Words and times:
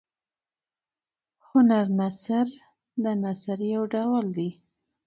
هنر 1.47 1.85
نثر 1.99 2.47
د 3.03 3.05
نثر 3.23 3.57
یو 3.73 3.83
ډول 3.93 4.25
دﺉ. 4.35 4.51